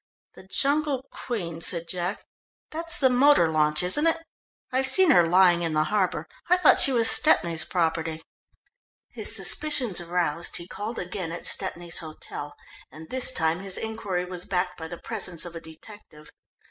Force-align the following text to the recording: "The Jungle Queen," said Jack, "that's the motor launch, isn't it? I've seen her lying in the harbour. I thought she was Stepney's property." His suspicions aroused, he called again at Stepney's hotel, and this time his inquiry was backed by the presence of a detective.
"The 0.33 0.47
Jungle 0.47 1.03
Queen," 1.11 1.61
said 1.61 1.87
Jack, 1.87 2.23
"that's 2.71 2.97
the 2.97 3.07
motor 3.07 3.51
launch, 3.51 3.83
isn't 3.83 4.07
it? 4.07 4.17
I've 4.71 4.87
seen 4.87 5.11
her 5.11 5.27
lying 5.27 5.61
in 5.61 5.73
the 5.73 5.83
harbour. 5.93 6.25
I 6.49 6.57
thought 6.57 6.81
she 6.81 6.91
was 6.91 7.07
Stepney's 7.07 7.63
property." 7.65 8.23
His 9.09 9.35
suspicions 9.35 10.01
aroused, 10.01 10.57
he 10.57 10.67
called 10.67 10.97
again 10.97 11.31
at 11.31 11.45
Stepney's 11.45 11.99
hotel, 11.99 12.55
and 12.91 13.11
this 13.11 13.31
time 13.31 13.59
his 13.59 13.77
inquiry 13.77 14.25
was 14.25 14.45
backed 14.45 14.75
by 14.75 14.87
the 14.87 14.97
presence 14.97 15.45
of 15.45 15.55
a 15.55 15.61
detective. 15.61 16.31